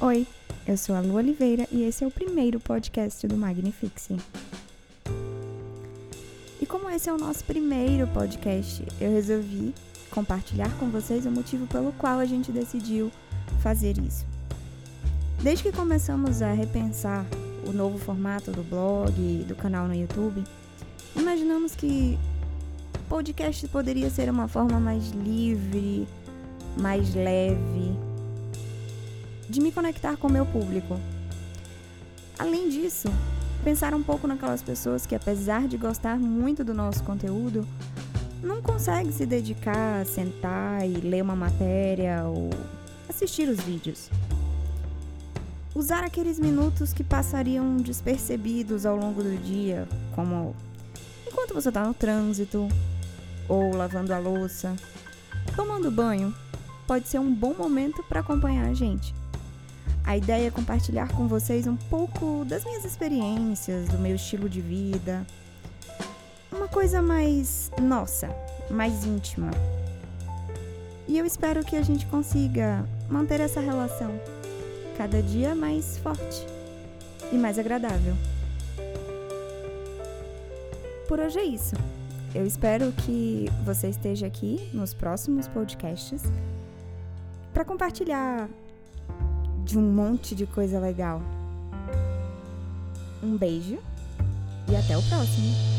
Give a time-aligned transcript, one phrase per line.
[0.00, 0.28] Oi,
[0.64, 4.16] eu sou a Lu Oliveira e esse é o primeiro podcast do Magnifixe.
[6.60, 9.74] E como esse é o nosso primeiro podcast, eu resolvi
[10.08, 13.10] compartilhar com vocês o motivo pelo qual a gente decidiu
[13.60, 14.24] fazer isso.
[15.42, 17.26] Desde que começamos a repensar
[17.66, 20.44] o novo formato do blog e do canal no YouTube,
[21.16, 22.16] imaginamos que
[23.08, 26.06] podcast poderia ser uma forma mais livre,
[26.76, 28.07] mais leve
[29.48, 31.00] de me conectar com o meu público.
[32.38, 33.08] Além disso,
[33.64, 37.66] pensar um pouco naquelas pessoas que, apesar de gostar muito do nosso conteúdo,
[38.42, 42.50] não conseguem se dedicar a sentar e ler uma matéria ou
[43.08, 44.10] assistir os vídeos.
[45.74, 50.54] Usar aqueles minutos que passariam despercebidos ao longo do dia, como
[51.26, 52.68] enquanto você está no trânsito,
[53.48, 54.76] ou lavando a louça,
[55.56, 56.34] tomando banho,
[56.86, 59.17] pode ser um bom momento para acompanhar a gente.
[60.08, 64.58] A ideia é compartilhar com vocês um pouco das minhas experiências, do meu estilo de
[64.58, 65.26] vida.
[66.50, 68.34] Uma coisa mais nossa,
[68.70, 69.50] mais íntima.
[71.06, 74.18] E eu espero que a gente consiga manter essa relação
[74.96, 76.46] cada dia mais forte
[77.30, 78.14] e mais agradável.
[81.06, 81.76] Por hoje é isso.
[82.34, 86.22] Eu espero que você esteja aqui nos próximos podcasts
[87.52, 88.48] para compartilhar
[89.68, 91.20] de um monte de coisa legal.
[93.22, 93.78] Um beijo
[94.66, 95.77] e até o próximo!